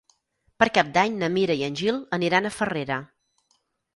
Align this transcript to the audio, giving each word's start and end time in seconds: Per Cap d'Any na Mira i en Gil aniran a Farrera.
Per 0.61 0.67
Cap 0.77 0.87
d'Any 0.95 1.19
na 1.23 1.29
Mira 1.35 1.57
i 1.59 1.61
en 1.67 1.77
Gil 1.81 2.01
aniran 2.19 2.49
a 2.49 2.53
Farrera. 2.57 2.97